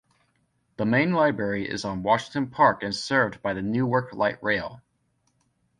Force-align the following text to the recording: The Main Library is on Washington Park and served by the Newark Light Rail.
The 0.77 0.85
Main 0.87 1.13
Library 1.13 1.69
is 1.69 1.85
on 1.85 2.01
Washington 2.01 2.47
Park 2.49 2.81
and 2.81 2.95
served 2.95 3.43
by 3.43 3.53
the 3.53 3.61
Newark 3.61 4.11
Light 4.13 4.41
Rail. 4.41 4.81